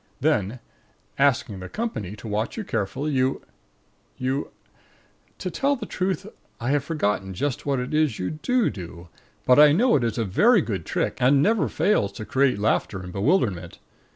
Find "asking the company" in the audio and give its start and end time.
1.19-2.15